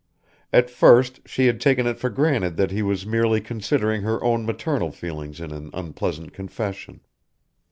[0.51, 4.47] At first she had taken it for granted that he was merely considering her own
[4.47, 7.01] maternal feelings in an unpleasant confession.